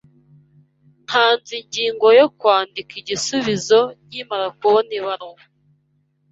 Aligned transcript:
Ntanze 1.05 1.51
ingingo 1.61 2.07
yo 2.19 2.27
kwandika 2.37 2.91
igisubizo 3.01 3.79
nkimara 4.05 4.47
kubona 4.57 4.91
ibaruwa. 4.99 5.43